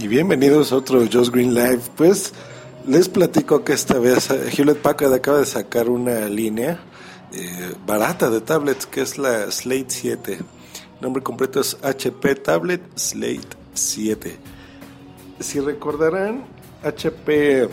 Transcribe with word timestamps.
y 0.00 0.06
bienvenidos 0.06 0.70
a 0.70 0.76
otro 0.76 1.00
Just 1.10 1.32
Green 1.32 1.54
Live. 1.54 1.80
Pues 1.96 2.32
les 2.86 3.08
platico 3.08 3.64
que 3.64 3.72
esta 3.72 3.98
vez 3.98 4.30
eh, 4.30 4.48
Hewlett 4.56 4.78
Packard 4.78 5.12
acaba 5.12 5.38
de 5.38 5.46
sacar 5.46 5.88
una 5.88 6.28
línea 6.28 6.78
eh, 7.32 7.74
barata 7.84 8.30
de 8.30 8.40
tablets 8.40 8.86
que 8.86 9.00
es 9.00 9.18
la 9.18 9.50
Slate 9.50 9.86
7. 9.88 10.32
El 10.34 10.40
nombre 11.00 11.22
completo 11.22 11.60
es 11.60 11.76
HP 11.82 12.36
Tablet 12.36 12.80
Slate 12.96 13.56
7. 13.74 14.36
Si 15.40 15.58
recordarán, 15.58 16.44
HP, 16.84 17.62
eh, 17.64 17.68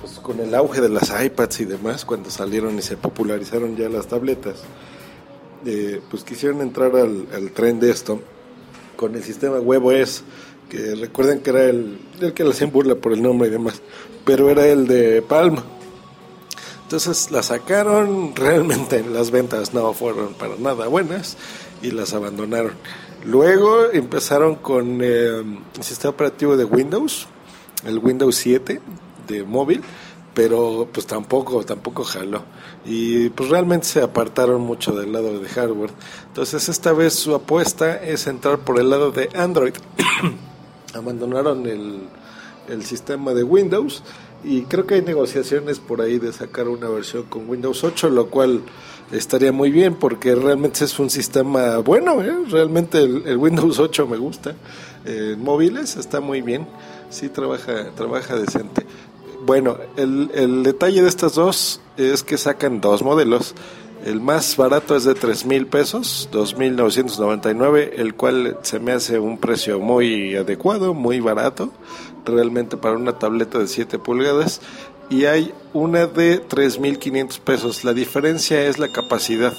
pues 0.00 0.12
con 0.22 0.40
el 0.40 0.54
auge 0.54 0.80
de 0.80 0.88
las 0.88 1.12
iPads 1.24 1.60
y 1.60 1.64
demás, 1.66 2.06
cuando 2.06 2.30
salieron 2.30 2.78
y 2.78 2.82
se 2.82 2.96
popularizaron 2.96 3.76
ya 3.76 3.88
las 3.88 4.06
tabletas, 4.06 4.62
pues 6.10 6.24
quisieron 6.24 6.60
entrar 6.60 6.96
al, 6.96 7.28
al 7.32 7.50
tren 7.52 7.78
de 7.78 7.90
esto 7.90 8.20
con 8.96 9.14
el 9.14 9.22
sistema 9.22 9.58
WebOS 9.58 10.24
que 10.68 10.94
recuerden 10.94 11.40
que 11.40 11.50
era 11.50 11.64
el, 11.64 11.98
el 12.20 12.32
que 12.32 12.44
le 12.44 12.50
hacían 12.50 12.72
burla 12.72 12.94
por 12.94 13.12
el 13.12 13.22
nombre 13.22 13.48
y 13.48 13.50
demás, 13.50 13.82
pero 14.24 14.48
era 14.50 14.66
el 14.66 14.86
de 14.86 15.22
Palm. 15.22 15.56
Entonces 16.84 17.30
la 17.30 17.42
sacaron, 17.42 18.36
realmente 18.36 19.02
las 19.02 19.30
ventas 19.30 19.72
no 19.72 19.92
fueron 19.94 20.34
para 20.34 20.56
nada 20.56 20.88
buenas 20.88 21.36
y 21.82 21.90
las 21.90 22.12
abandonaron. 22.12 22.72
Luego 23.24 23.90
empezaron 23.92 24.56
con 24.56 25.00
eh, 25.02 25.42
el 25.76 25.82
sistema 25.82 26.10
operativo 26.10 26.56
de 26.56 26.64
Windows, 26.64 27.28
el 27.86 27.98
Windows 27.98 28.34
7 28.36 28.80
de 29.28 29.44
móvil, 29.44 29.82
pero 30.34 30.88
pues 30.92 31.06
tampoco, 31.06 31.64
tampoco 31.64 32.04
jaló. 32.04 32.44
Y 32.84 33.28
pues 33.30 33.48
realmente 33.48 33.86
se 33.86 34.02
apartaron 34.02 34.60
mucho 34.60 34.92
del 34.92 35.12
lado 35.12 35.38
de 35.38 35.48
hardware. 35.48 35.92
Entonces 36.26 36.68
esta 36.68 36.92
vez 36.92 37.14
su 37.14 37.34
apuesta 37.34 38.02
es 38.02 38.26
entrar 38.26 38.58
por 38.58 38.80
el 38.80 38.90
lado 38.90 39.10
de 39.12 39.28
Android. 39.34 39.74
abandonaron 40.94 41.66
el, 41.66 42.00
el 42.68 42.84
sistema 42.84 43.34
de 43.34 43.42
Windows 43.42 44.02
y 44.44 44.62
creo 44.62 44.86
que 44.86 44.94
hay 44.96 45.02
negociaciones 45.02 45.78
por 45.78 46.00
ahí 46.00 46.18
de 46.18 46.32
sacar 46.32 46.68
una 46.68 46.88
versión 46.88 47.24
con 47.24 47.48
Windows 47.48 47.84
8, 47.84 48.10
lo 48.10 48.28
cual 48.28 48.62
estaría 49.12 49.52
muy 49.52 49.70
bien 49.70 49.94
porque 49.94 50.34
realmente 50.34 50.84
es 50.84 50.98
un 50.98 51.10
sistema 51.10 51.78
bueno, 51.78 52.22
¿eh? 52.22 52.34
realmente 52.50 53.02
el, 53.02 53.36
Windows 53.36 53.78
8 53.78 54.06
me 54.06 54.16
gusta, 54.16 54.54
en 55.04 55.40
móviles 55.42 55.96
está 55.96 56.20
muy 56.20 56.40
bien, 56.40 56.66
sí 57.10 57.28
trabaja, 57.28 57.90
trabaja 57.94 58.36
decente. 58.36 58.86
Bueno, 59.44 59.76
el, 59.96 60.30
el 60.34 60.62
detalle 60.62 61.02
de 61.02 61.08
estas 61.08 61.34
dos 61.34 61.80
es 61.96 62.22
que 62.22 62.38
sacan 62.38 62.80
dos 62.80 63.02
modelos. 63.02 63.54
El 64.04 64.20
más 64.20 64.56
barato 64.56 64.96
es 64.96 65.04
de 65.04 65.14
tres 65.14 65.46
mil 65.46 65.68
pesos, 65.68 66.28
2.999, 66.32 67.92
el 67.98 68.14
cual 68.14 68.58
se 68.62 68.80
me 68.80 68.90
hace 68.90 69.20
un 69.20 69.38
precio 69.38 69.78
muy 69.78 70.34
adecuado, 70.34 70.92
muy 70.92 71.20
barato, 71.20 71.70
realmente 72.24 72.76
para 72.76 72.96
una 72.96 73.20
tableta 73.20 73.60
de 73.60 73.68
7 73.68 74.00
pulgadas. 74.00 74.60
Y 75.08 75.26
hay 75.26 75.52
una 75.72 76.06
de 76.06 76.42
3.500 76.42 77.38
pesos. 77.40 77.84
La 77.84 77.92
diferencia 77.92 78.66
es 78.66 78.78
la 78.78 78.90
capacidad. 78.90 79.52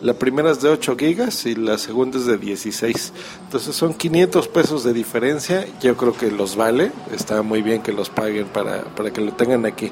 La 0.00 0.14
primera 0.14 0.52
es 0.52 0.62
de 0.62 0.70
8 0.70 0.96
gigas 0.96 1.44
y 1.44 1.54
la 1.56 1.76
segunda 1.76 2.16
es 2.16 2.26
de 2.26 2.38
16. 2.38 3.12
Entonces 3.44 3.74
son 3.74 3.92
500 3.92 4.48
pesos 4.48 4.84
de 4.84 4.94
diferencia. 4.94 5.66
Yo 5.82 5.96
creo 5.96 6.16
que 6.16 6.30
los 6.30 6.56
vale. 6.56 6.92
Está 7.12 7.42
muy 7.42 7.60
bien 7.60 7.82
que 7.82 7.92
los 7.92 8.08
paguen 8.08 8.46
para, 8.46 8.84
para 8.84 9.10
que 9.10 9.20
lo 9.20 9.32
tengan 9.32 9.66
aquí. 9.66 9.90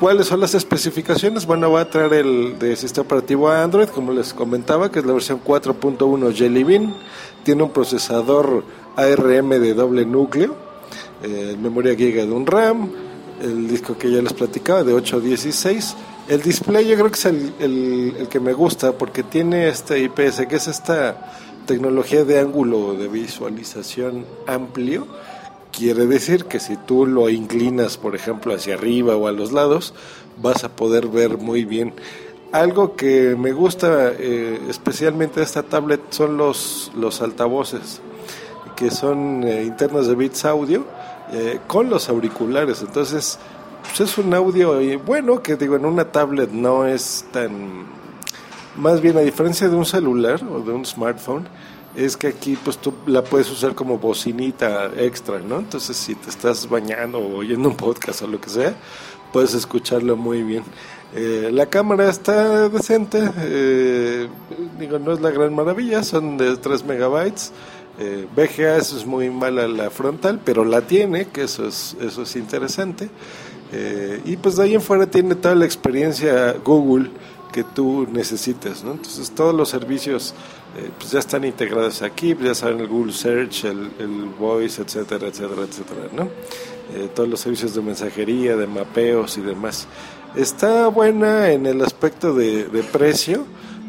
¿Cuáles 0.00 0.26
son 0.26 0.40
las 0.40 0.54
especificaciones? 0.54 1.46
Bueno, 1.46 1.72
va 1.72 1.80
a 1.80 1.88
traer 1.88 2.12
el 2.12 2.58
de 2.58 2.76
sistema 2.76 3.06
operativo 3.06 3.48
Android, 3.48 3.88
como 3.88 4.12
les 4.12 4.34
comentaba, 4.34 4.90
que 4.92 4.98
es 4.98 5.06
la 5.06 5.14
versión 5.14 5.42
4.1 5.42 6.34
Jelly 6.34 6.64
Bean. 6.64 6.94
Tiene 7.44 7.62
un 7.62 7.70
procesador 7.70 8.62
ARM 8.94 9.48
de 9.48 9.72
doble 9.72 10.04
núcleo, 10.04 10.54
eh, 11.22 11.56
memoria 11.58 11.94
giga 11.96 12.26
de 12.26 12.30
un 12.30 12.44
RAM, 12.44 12.90
el 13.40 13.68
disco 13.68 13.96
que 13.96 14.10
ya 14.10 14.20
les 14.20 14.34
platicaba 14.34 14.84
de 14.84 14.92
8 14.92 15.16
a 15.16 15.20
16. 15.20 15.96
El 16.28 16.42
display 16.42 16.86
yo 16.86 16.96
creo 16.96 17.10
que 17.10 17.18
es 17.18 17.24
el, 17.24 17.54
el 17.58 18.28
que 18.28 18.38
me 18.38 18.52
gusta 18.52 18.92
porque 18.92 19.22
tiene 19.22 19.68
este 19.68 19.98
IPS, 19.98 20.46
que 20.46 20.56
es 20.56 20.68
esta 20.68 21.32
tecnología 21.64 22.22
de 22.24 22.38
ángulo 22.38 22.92
de 22.94 23.08
visualización 23.08 24.26
amplio 24.46 25.06
Quiere 25.76 26.06
decir 26.06 26.46
que 26.46 26.58
si 26.58 26.78
tú 26.78 27.04
lo 27.04 27.28
inclinas, 27.28 27.98
por 27.98 28.14
ejemplo, 28.14 28.54
hacia 28.54 28.76
arriba 28.76 29.14
o 29.14 29.26
a 29.26 29.32
los 29.32 29.52
lados, 29.52 29.92
vas 30.40 30.64
a 30.64 30.70
poder 30.70 31.06
ver 31.08 31.36
muy 31.36 31.66
bien. 31.66 31.92
Algo 32.50 32.96
que 32.96 33.36
me 33.36 33.52
gusta 33.52 34.10
eh, 34.18 34.58
especialmente 34.70 35.40
de 35.40 35.44
esta 35.44 35.64
tablet 35.64 36.00
son 36.08 36.38
los, 36.38 36.90
los 36.96 37.20
altavoces, 37.20 38.00
que 38.74 38.90
son 38.90 39.44
eh, 39.44 39.64
internos 39.64 40.06
de 40.06 40.14
bits 40.14 40.46
audio 40.46 40.86
eh, 41.30 41.58
con 41.66 41.90
los 41.90 42.08
auriculares. 42.08 42.80
Entonces, 42.80 43.38
pues 43.82 44.00
es 44.00 44.16
un 44.16 44.32
audio 44.32 44.80
bueno 45.00 45.42
que 45.42 45.56
digo, 45.56 45.76
en 45.76 45.84
una 45.84 46.10
tablet 46.10 46.52
no 46.52 46.86
es 46.86 47.26
tan... 47.32 47.84
Más 48.76 49.02
bien, 49.02 49.18
a 49.18 49.20
diferencia 49.20 49.68
de 49.68 49.76
un 49.76 49.84
celular 49.84 50.40
o 50.42 50.60
de 50.60 50.72
un 50.72 50.86
smartphone, 50.86 51.46
es 51.96 52.16
que 52.16 52.28
aquí 52.28 52.58
pues 52.62 52.78
tú 52.78 52.92
la 53.06 53.24
puedes 53.24 53.50
usar 53.50 53.74
como 53.74 53.98
bocinita 53.98 54.90
extra, 54.96 55.40
¿no? 55.40 55.58
Entonces 55.58 55.96
si 55.96 56.14
te 56.14 56.30
estás 56.30 56.68
bañando 56.68 57.18
o 57.18 57.36
oyendo 57.38 57.68
un 57.68 57.76
podcast 57.76 58.22
o 58.22 58.26
lo 58.26 58.40
que 58.40 58.50
sea, 58.50 58.74
puedes 59.32 59.54
escucharlo 59.54 60.16
muy 60.16 60.42
bien. 60.42 60.62
Eh, 61.14 61.50
la 61.52 61.66
cámara 61.66 62.10
está 62.10 62.68
decente, 62.68 63.30
eh, 63.38 64.28
digo, 64.78 64.98
no 64.98 65.12
es 65.12 65.20
la 65.20 65.30
gran 65.30 65.54
maravilla, 65.54 66.02
son 66.02 66.36
de 66.36 66.56
3 66.56 66.84
megabytes. 66.84 67.52
Eh, 67.98 68.26
eso 68.36 68.96
es 68.96 69.06
muy 69.06 69.30
mala 69.30 69.66
la 69.66 69.88
frontal, 69.90 70.40
pero 70.44 70.64
la 70.64 70.82
tiene, 70.82 71.28
que 71.28 71.44
eso 71.44 71.66
es, 71.66 71.96
eso 72.00 72.22
es 72.22 72.36
interesante. 72.36 73.08
Eh, 73.72 74.20
y 74.24 74.36
pues 74.36 74.56
de 74.56 74.64
ahí 74.64 74.74
en 74.74 74.80
fuera 74.80 75.06
tiene 75.06 75.34
toda 75.34 75.54
la 75.54 75.64
experiencia 75.64 76.54
Google 76.64 77.10
que 77.56 77.64
tú 77.64 78.06
necesites, 78.12 78.84
¿no? 78.84 78.92
Entonces 78.92 79.30
todos 79.30 79.54
los 79.54 79.70
servicios 79.70 80.34
eh, 80.76 80.90
pues 80.98 81.10
ya 81.10 81.20
están 81.20 81.42
integradas 81.42 82.02
aquí, 82.02 82.36
ya 82.38 82.54
saben 82.54 82.80
el 82.80 82.86
Google 82.86 83.14
Search, 83.14 83.64
el, 83.64 83.92
el 83.98 84.24
Voice, 84.38 84.82
etcétera, 84.82 85.28
etcétera, 85.28 85.62
etcétera, 85.62 86.08
¿no? 86.12 86.24
Eh, 86.94 87.08
todos 87.14 87.26
los 87.26 87.40
servicios 87.40 87.74
de 87.74 87.80
mensajería, 87.80 88.56
de 88.56 88.66
mapeos 88.66 89.38
y 89.38 89.40
demás. 89.40 89.88
Está 90.34 90.88
buena 90.88 91.50
en 91.50 91.64
el 91.64 91.80
aspecto 91.80 92.34
de, 92.34 92.84
precio, 92.92 93.46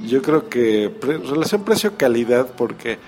yo 0.07 0.22
creo 0.22 0.47
que 0.47 0.89
relación 1.01 1.66
precio-calidad, 1.66 2.47
porque 2.56 3.00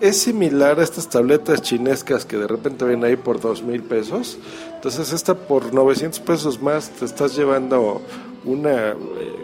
es 0.00 0.18
similar 0.18 0.78
a 0.78 0.84
estas 0.84 1.08
tabletas 1.08 1.62
chinescas 1.62 2.24
que 2.24 2.36
de 2.36 2.46
repente 2.46 2.84
vienen 2.84 3.06
ahí 3.06 3.16
por 3.16 3.40
dos 3.40 3.64
mil 3.64 3.82
pesos. 3.82 4.38
Entonces, 4.72 5.12
esta 5.12 5.34
por 5.34 5.74
900 5.74 6.20
pesos 6.20 6.62
más 6.62 6.90
te 6.90 7.06
estás 7.06 7.34
llevando 7.34 8.02
una 8.44 8.90
eh, 8.90 9.43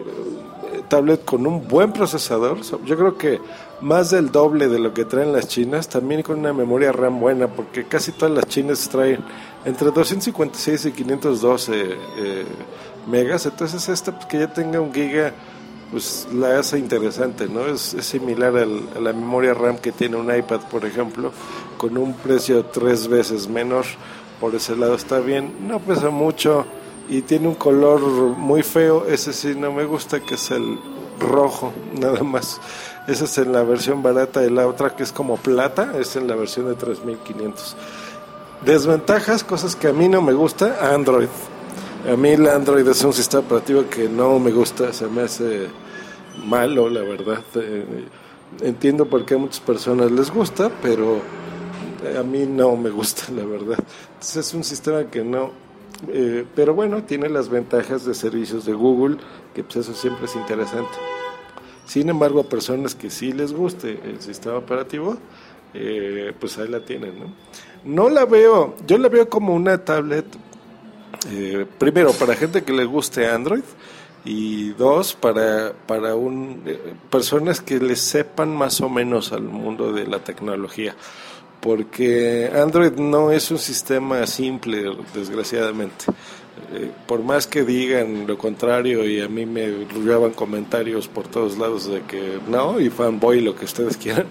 tablet 0.91 1.23
con 1.23 1.47
un 1.47 1.69
buen 1.69 1.93
procesador. 1.93 2.59
Yo 2.85 2.97
creo 2.97 3.17
que 3.17 3.39
más 3.79 4.11
del 4.11 4.29
doble 4.29 4.67
de 4.67 4.77
lo 4.77 4.93
que 4.93 5.05
traen 5.05 5.31
las 5.31 5.47
chinas, 5.47 5.87
también 5.87 6.21
con 6.21 6.39
una 6.39 6.51
memoria 6.51 6.91
RAM 6.91 7.21
buena, 7.21 7.47
porque 7.47 7.85
casi 7.85 8.11
todas 8.11 8.35
las 8.35 8.45
chinas 8.47 8.89
traen 8.89 9.23
entre 9.63 9.89
256 9.89 10.87
y 10.87 10.91
512 10.91 11.73
eh, 12.17 12.45
megas. 13.09 13.45
Entonces 13.45 13.87
esta 13.87 14.11
pues, 14.11 14.25
que 14.25 14.39
ya 14.39 14.51
tenga 14.53 14.81
un 14.81 14.93
giga, 14.93 15.31
pues 15.91 16.27
la 16.33 16.59
hace 16.59 16.77
interesante, 16.77 17.47
¿no? 17.47 17.67
Es, 17.67 17.95
similar 18.01 18.57
a 18.57 18.99
la 18.99 19.13
memoria 19.13 19.53
RAM 19.53 19.77
que 19.77 19.93
tiene 19.93 20.17
un 20.17 20.35
iPad, 20.35 20.59
por 20.69 20.85
ejemplo, 20.85 21.31
con 21.77 21.97
un 21.97 22.15
precio 22.15 22.65
tres 22.65 23.07
veces 23.07 23.47
menor. 23.47 23.85
Por 24.41 24.55
ese 24.55 24.75
lado 24.75 24.95
está 24.95 25.19
bien, 25.19 25.53
no 25.67 25.79
pesa 25.79 26.09
mucho 26.09 26.65
y 27.11 27.23
tiene 27.23 27.49
un 27.49 27.55
color 27.55 27.99
muy 28.37 28.63
feo, 28.63 29.05
ese 29.05 29.33
sí 29.33 29.53
no 29.53 29.73
me 29.73 29.83
gusta, 29.83 30.21
que 30.21 30.35
es 30.35 30.49
el 30.49 30.79
rojo, 31.19 31.73
nada 31.99 32.23
más. 32.23 32.61
Esa 33.05 33.25
es 33.25 33.37
en 33.37 33.51
la 33.51 33.63
versión 33.63 34.01
barata 34.01 34.45
y 34.45 34.49
la 34.49 34.65
otra 34.65 34.95
que 34.95 35.03
es 35.03 35.11
como 35.11 35.35
plata, 35.35 35.91
es 35.99 36.15
en 36.15 36.25
la 36.29 36.37
versión 36.37 36.67
de 36.67 36.75
3500. 36.75 37.75
Desventajas, 38.63 39.43
cosas 39.43 39.75
que 39.75 39.89
a 39.89 39.93
mí 39.93 40.07
no 40.07 40.21
me 40.21 40.31
gusta, 40.31 40.93
Android. 40.93 41.27
A 42.09 42.15
mí 42.15 42.29
el 42.29 42.47
Android 42.47 42.87
es 42.87 43.03
un 43.03 43.11
sistema 43.11 43.43
operativo 43.43 43.83
que 43.89 44.07
no 44.07 44.39
me 44.39 44.51
gusta, 44.51 44.93
se 44.93 45.07
me 45.07 45.23
hace 45.23 45.67
malo, 46.45 46.89
la 46.89 47.01
verdad. 47.01 47.43
Eh, 47.55 48.05
entiendo 48.61 49.05
por 49.05 49.25
qué 49.25 49.33
a 49.33 49.37
muchas 49.37 49.59
personas 49.59 50.09
les 50.11 50.31
gusta, 50.31 50.71
pero 50.81 51.19
a 52.17 52.23
mí 52.23 52.45
no 52.45 52.77
me 52.77 52.89
gusta, 52.89 53.23
la 53.35 53.43
verdad. 53.43 53.79
Entonces 54.13 54.47
es 54.47 54.53
un 54.53 54.63
sistema 54.63 55.03
que 55.11 55.25
no, 55.25 55.51
eh, 56.09 56.45
pero 56.55 56.73
bueno, 56.73 57.03
tiene 57.03 57.29
las 57.29 57.49
ventajas 57.49 58.05
de 58.05 58.13
servicios 58.13 58.65
de 58.65 58.73
Google, 58.73 59.17
que 59.53 59.63
pues 59.63 59.77
eso 59.77 59.93
siempre 59.93 60.25
es 60.25 60.35
interesante. 60.35 60.97
Sin 61.85 62.09
embargo, 62.09 62.41
a 62.41 62.43
personas 62.43 62.95
que 62.95 63.09
sí 63.09 63.33
les 63.33 63.53
guste 63.53 63.99
el 64.03 64.21
sistema 64.21 64.57
operativo, 64.57 65.17
eh, 65.73 66.33
pues 66.39 66.57
ahí 66.57 66.67
la 66.67 66.83
tienen, 66.83 67.19
¿no? 67.19 67.33
No 67.83 68.09
la 68.09 68.25
veo, 68.25 68.75
yo 68.87 68.97
la 68.97 69.09
veo 69.09 69.27
como 69.29 69.53
una 69.53 69.83
tablet, 69.83 70.25
eh, 71.29 71.65
primero, 71.77 72.13
para 72.13 72.35
gente 72.35 72.63
que 72.63 72.73
le 72.73 72.85
guste 72.85 73.27
Android, 73.27 73.63
y 74.23 74.69
dos, 74.73 75.15
para, 75.15 75.73
para 75.87 76.15
un, 76.15 76.63
personas 77.09 77.59
que 77.59 77.79
le 77.79 77.95
sepan 77.95 78.55
más 78.55 78.81
o 78.81 78.89
menos 78.89 79.31
al 79.31 79.43
mundo 79.43 79.93
de 79.93 80.05
la 80.05 80.19
tecnología 80.19 80.95
porque 81.61 82.51
Android 82.53 82.93
no 82.93 83.31
es 83.31 83.51
un 83.51 83.59
sistema 83.59 84.25
simple, 84.25 84.83
desgraciadamente. 85.13 86.05
Eh, 86.73 86.91
por 87.07 87.23
más 87.23 87.47
que 87.47 87.63
digan 87.63 88.27
lo 88.27 88.37
contrario 88.37 89.07
y 89.07 89.21
a 89.21 89.27
mí 89.27 89.45
me 89.45 89.85
rullaban 89.93 90.31
comentarios 90.31 91.07
por 91.07 91.27
todos 91.27 91.57
lados 91.57 91.89
de 91.89 92.01
que 92.01 92.39
no, 92.49 92.79
y 92.79 92.89
fanboy, 92.89 93.41
lo 93.41 93.55
que 93.55 93.65
ustedes 93.65 93.97
quieran, 94.01 94.27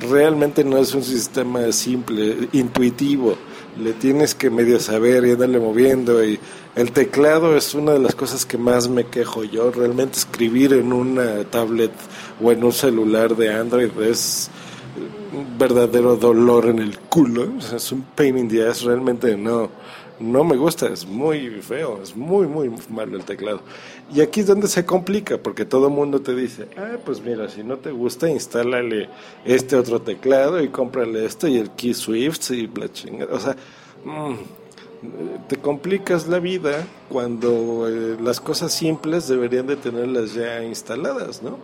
realmente 0.00 0.64
no 0.64 0.78
es 0.78 0.94
un 0.94 1.02
sistema 1.02 1.72
simple, 1.72 2.48
intuitivo. 2.52 3.36
Le 3.78 3.92
tienes 3.92 4.34
que 4.34 4.48
medio 4.48 4.80
saber 4.80 5.26
y 5.26 5.32
andarle 5.32 5.58
moviendo 5.58 6.24
y 6.24 6.38
el 6.76 6.92
teclado 6.92 7.56
es 7.56 7.74
una 7.74 7.92
de 7.92 7.98
las 7.98 8.14
cosas 8.14 8.46
que 8.46 8.58
más 8.58 8.88
me 8.88 9.04
quejo 9.04 9.44
yo. 9.44 9.70
Realmente 9.70 10.18
escribir 10.18 10.72
en 10.72 10.92
una 10.92 11.44
tablet 11.44 11.92
o 12.42 12.52
en 12.52 12.64
un 12.64 12.72
celular 12.72 13.36
de 13.36 13.52
Android 13.52 13.90
es 14.00 14.50
verdadero 15.58 16.16
dolor 16.16 16.66
en 16.66 16.78
el 16.78 16.98
culo. 16.98 17.58
es 17.58 17.92
un 17.92 18.02
pain 18.02 18.38
in 18.38 18.48
the 18.48 18.66
ass, 18.66 18.82
realmente 18.82 19.36
no 19.36 19.70
no 20.18 20.44
me 20.44 20.56
gusta, 20.56 20.88
es 20.88 21.06
muy 21.06 21.50
feo, 21.60 22.00
es 22.02 22.16
muy, 22.16 22.46
muy 22.46 22.70
malo 22.88 23.16
el 23.16 23.24
teclado. 23.24 23.60
Y 24.12 24.20
aquí 24.20 24.40
es 24.40 24.46
donde 24.46 24.68
se 24.68 24.84
complica, 24.86 25.38
porque 25.38 25.64
todo 25.64 25.88
el 25.88 25.92
mundo 25.92 26.20
te 26.20 26.34
dice, 26.34 26.68
ah, 26.76 26.96
pues 27.04 27.20
mira, 27.20 27.48
si 27.48 27.62
no 27.62 27.76
te 27.78 27.90
gusta, 27.90 28.30
instálale 28.30 29.08
este 29.44 29.76
otro 29.76 30.00
teclado 30.00 30.62
y 30.62 30.68
cómprale 30.68 31.24
esto 31.24 31.48
y 31.48 31.58
el 31.58 31.70
Key 31.70 31.94
Swift 31.94 32.50
y 32.50 32.66
la 32.68 32.90
chingada. 32.90 33.34
O 33.34 33.40
sea, 33.40 33.56
mm, 34.04 35.46
te 35.48 35.56
complicas 35.58 36.26
la 36.28 36.38
vida 36.38 36.86
cuando 37.08 37.86
eh, 37.88 38.16
las 38.20 38.40
cosas 38.40 38.72
simples 38.72 39.28
deberían 39.28 39.66
de 39.66 39.76
tenerlas 39.76 40.34
ya 40.34 40.64
instaladas, 40.64 41.42
¿no? 41.42 41.58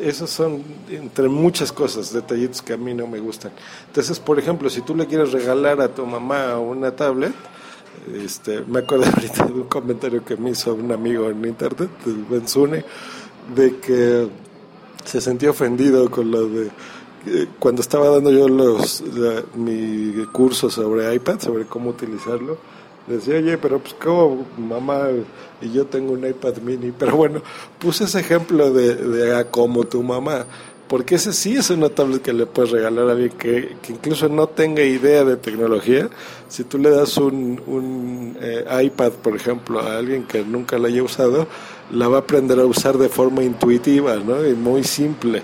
Esos 0.00 0.30
son 0.30 0.62
entre 0.88 1.28
muchas 1.28 1.72
cosas, 1.72 2.12
detallitos 2.12 2.62
que 2.62 2.72
a 2.72 2.76
mí 2.76 2.94
no 2.94 3.06
me 3.06 3.20
gustan. 3.20 3.52
Entonces, 3.86 4.18
por 4.20 4.38
ejemplo, 4.38 4.70
si 4.70 4.82
tú 4.82 4.94
le 4.94 5.06
quieres 5.06 5.32
regalar 5.32 5.80
a 5.80 5.88
tu 5.88 6.04
mamá 6.06 6.58
una 6.58 6.94
tablet, 6.94 7.32
este, 8.14 8.62
me 8.62 8.80
acuerdo 8.80 9.06
ahorita 9.14 9.46
de 9.46 9.52
un 9.52 9.64
comentario 9.64 10.24
que 10.24 10.36
me 10.36 10.50
hizo 10.50 10.74
un 10.74 10.92
amigo 10.92 11.28
en 11.30 11.44
internet, 11.44 11.90
Benzune, 12.30 12.84
de 13.54 13.78
que 13.78 14.28
se 15.04 15.20
sentía 15.20 15.50
ofendido 15.50 16.10
con 16.10 16.30
lo 16.30 16.48
de 16.48 16.70
eh, 17.26 17.46
cuando 17.58 17.80
estaba 17.80 18.10
dando 18.10 18.30
yo 18.30 18.48
los 18.48 19.02
mi 19.54 20.12
curso 20.32 20.68
sobre 20.68 21.14
iPad, 21.14 21.40
sobre 21.40 21.64
cómo 21.64 21.90
utilizarlo, 21.90 22.58
decía, 23.06 23.36
oye, 23.36 23.58
pero 23.58 23.78
pues 23.78 23.94
como 23.94 24.46
mamá 24.56 25.08
y 25.60 25.72
yo 25.72 25.86
tengo 25.86 26.12
un 26.12 26.26
iPad 26.26 26.56
mini, 26.58 26.92
pero 26.98 27.16
bueno, 27.16 27.42
puse 27.78 28.04
ese 28.04 28.20
ejemplo 28.20 28.72
de, 28.72 28.94
de 28.94 29.36
ah, 29.36 29.44
como 29.44 29.84
tu 29.84 30.02
mamá, 30.02 30.46
porque 30.88 31.14
ese 31.14 31.32
sí 31.32 31.56
es 31.56 31.70
una 31.70 31.88
tablet 31.88 32.22
que 32.22 32.32
le 32.32 32.46
puedes 32.46 32.70
regalar 32.70 33.08
a 33.08 33.12
alguien 33.12 33.30
que, 33.30 33.76
que 33.82 33.92
incluso 33.92 34.28
no 34.28 34.48
tenga 34.48 34.82
idea 34.82 35.24
de 35.24 35.36
tecnología. 35.36 36.10
Si 36.48 36.62
tú 36.64 36.76
le 36.78 36.90
das 36.90 37.16
un, 37.16 37.60
un 37.66 38.36
eh, 38.40 38.82
iPad, 38.84 39.12
por 39.12 39.34
ejemplo, 39.34 39.80
a 39.80 39.96
alguien 39.96 40.24
que 40.24 40.44
nunca 40.44 40.78
la 40.78 40.88
haya 40.88 41.02
usado, 41.02 41.48
la 41.90 42.08
va 42.08 42.18
a 42.18 42.20
aprender 42.20 42.60
a 42.60 42.66
usar 42.66 42.98
de 42.98 43.08
forma 43.08 43.42
intuitiva, 43.42 44.16
¿no? 44.16 44.46
Y 44.46 44.54
muy 44.54 44.84
simple 44.84 45.42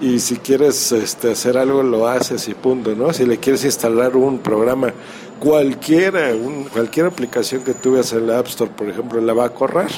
y 0.00 0.18
si 0.18 0.36
quieres 0.36 0.92
este, 0.92 1.32
hacer 1.32 1.56
algo 1.56 1.82
lo 1.82 2.08
haces 2.08 2.48
y 2.48 2.54
punto, 2.54 2.94
¿no? 2.94 3.12
Si 3.12 3.24
le 3.24 3.38
quieres 3.38 3.64
instalar 3.64 4.16
un 4.16 4.38
programa 4.38 4.92
cualquiera, 5.40 6.32
cualquier 6.72 7.06
aplicación 7.06 7.62
que 7.62 7.74
tú 7.74 7.92
veas 7.92 8.12
en 8.12 8.26
la 8.26 8.38
App 8.38 8.48
Store, 8.48 8.70
por 8.70 8.88
ejemplo, 8.88 9.20
la 9.20 9.32
va 9.32 9.46
a 9.46 9.50
correr. 9.50 9.90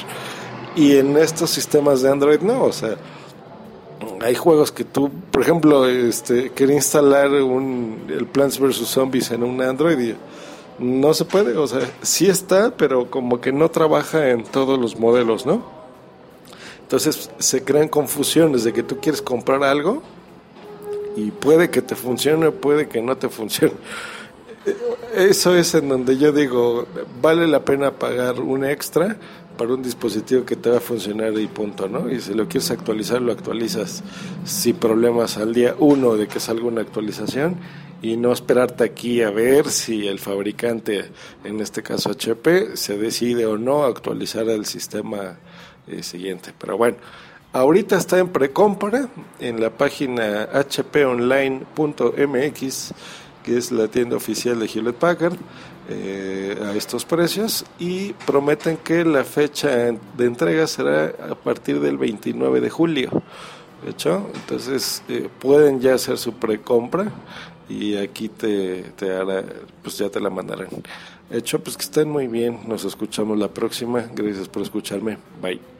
Y 0.75 0.97
en 0.97 1.17
estos 1.17 1.49
sistemas 1.49 2.01
de 2.01 2.11
Android 2.11 2.39
no, 2.41 2.63
o 2.63 2.71
sea, 2.71 2.97
hay 4.21 4.35
juegos 4.35 4.71
que 4.71 4.83
tú, 4.83 5.09
por 5.31 5.41
ejemplo, 5.41 5.87
este, 5.87 6.51
quería 6.51 6.75
instalar 6.75 7.31
un, 7.31 8.05
el 8.09 8.27
Plants 8.27 8.59
vs. 8.59 8.87
Zombies 8.87 9.31
en 9.31 9.43
un 9.43 9.61
Android 9.61 9.99
y 9.99 10.15
no 10.79 11.13
se 11.13 11.25
puede, 11.25 11.57
o 11.57 11.67
sea, 11.67 11.81
sí 12.01 12.27
está, 12.27 12.75
pero 12.75 13.09
como 13.09 13.41
que 13.41 13.51
no 13.51 13.69
trabaja 13.69 14.29
en 14.29 14.43
todos 14.43 14.79
los 14.79 14.99
modelos, 14.99 15.45
¿no? 15.45 15.63
Entonces 16.81 17.31
se 17.39 17.63
crean 17.63 17.89
confusiones 17.89 18.63
de 18.63 18.73
que 18.73 18.83
tú 18.83 18.97
quieres 18.99 19.21
comprar 19.21 19.63
algo 19.63 20.01
y 21.15 21.31
puede 21.31 21.69
que 21.69 21.81
te 21.81 21.95
funcione, 21.95 22.51
puede 22.51 22.87
que 22.87 23.01
no 23.01 23.17
te 23.17 23.27
funcione. 23.27 23.73
Eso 25.13 25.55
es 25.55 25.73
en 25.73 25.89
donde 25.89 26.17
yo 26.17 26.31
digo, 26.31 26.85
vale 27.21 27.47
la 27.47 27.63
pena 27.63 27.91
pagar 27.91 28.39
un 28.39 28.65
extra 28.65 29.17
para 29.57 29.73
un 29.73 29.81
dispositivo 29.81 30.45
que 30.45 30.55
te 30.55 30.69
va 30.69 30.77
a 30.77 30.81
funcionar 30.81 31.33
y 31.39 31.47
punto, 31.47 31.89
¿no? 31.89 32.09
Y 32.09 32.19
si 32.21 32.33
lo 32.33 32.47
quieres 32.47 32.69
actualizar, 32.71 33.21
lo 33.21 33.31
actualizas 33.31 34.03
sin 34.45 34.75
problemas 34.75 35.37
al 35.37 35.53
día 35.53 35.75
uno 35.79 36.15
de 36.15 36.27
que 36.27 36.39
salga 36.39 36.65
una 36.65 36.81
actualización 36.81 37.57
y 38.01 38.15
no 38.17 38.31
esperarte 38.31 38.83
aquí 38.83 39.21
a 39.23 39.31
ver 39.31 39.69
si 39.69 40.07
el 40.07 40.19
fabricante, 40.19 41.09
en 41.43 41.59
este 41.59 41.81
caso 41.81 42.11
HP, 42.11 42.77
se 42.77 42.97
decide 42.97 43.45
o 43.47 43.57
no 43.57 43.85
actualizar 43.85 44.47
el 44.49 44.65
sistema 44.65 45.37
eh, 45.87 46.03
siguiente. 46.03 46.53
Pero 46.57 46.77
bueno, 46.77 46.97
ahorita 47.53 47.97
está 47.97 48.19
en 48.19 48.29
precompra 48.29 49.09
en 49.39 49.59
la 49.59 49.71
página 49.71 50.47
hponline.mx, 50.53 51.63
que 53.47 53.57
es 53.57 53.71
la 53.71 53.87
tienda 53.87 54.17
oficial 54.17 54.59
de 54.59 54.65
Hewlett 54.65 54.97
Packard, 54.97 55.37
eh, 55.87 56.57
a 56.61 56.75
estos 56.75 57.05
precios 57.05 57.63
y 57.79 58.11
prometen 58.11 58.75
que 58.75 59.05
la 59.05 59.23
fecha 59.23 59.69
de 59.69 60.25
entrega 60.25 60.67
será 60.67 61.13
a 61.31 61.33
partir 61.33 61.79
del 61.79 61.97
29 61.97 62.59
de 62.59 62.69
julio. 62.69 63.23
¿De 63.85 63.91
hecho? 63.91 64.29
Entonces 64.35 65.01
eh, 65.07 65.29
pueden 65.39 65.79
ya 65.79 65.93
hacer 65.93 66.17
su 66.17 66.33
precompra 66.33 67.09
y 67.69 67.95
aquí 67.95 68.27
te, 68.27 68.81
te 68.97 69.15
hará, 69.15 69.45
pues 69.81 69.97
ya 69.97 70.09
te 70.09 70.19
la 70.19 70.29
mandarán. 70.29 70.67
Hecho, 71.31 71.59
pues 71.63 71.77
que 71.77 71.83
estén 71.83 72.09
muy 72.09 72.27
bien. 72.27 72.59
Nos 72.67 72.83
escuchamos 72.83 73.37
la 73.37 73.47
próxima. 73.47 74.03
Gracias 74.13 74.49
por 74.49 74.63
escucharme. 74.63 75.17
Bye. 75.41 75.76